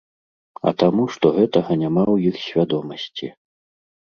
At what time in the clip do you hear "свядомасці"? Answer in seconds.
2.47-3.31